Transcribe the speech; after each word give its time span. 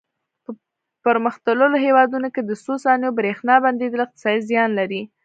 په 0.43 0.51
پرمختللو 1.03 1.77
هېوادونو 1.85 2.27
کې 2.33 2.41
د 2.43 2.51
څو 2.63 2.73
ثانیو 2.83 3.15
برېښنا 3.19 3.55
بندېدل 3.65 3.99
اقتصادي 4.03 4.41
زیان 4.49 4.69
لري. 4.79 5.01